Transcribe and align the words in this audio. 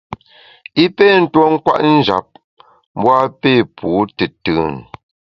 I 0.83 0.85
pé 0.95 1.05
tuo 1.33 1.45
kwet 1.65 1.81
njap, 1.97 2.27
mbu 2.97 3.09
a 3.19 3.21
pé 3.41 3.51
pu 3.77 3.89
tùtùn. 4.17 4.73